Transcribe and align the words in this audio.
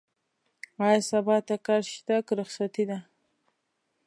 ايا 0.85 0.99
سبا 1.09 1.37
ته 1.47 1.55
کار 1.67 1.81
شته؟ 1.93 2.15
که 2.27 2.33
رخصتي 2.41 2.83
ده؟ 2.89 2.99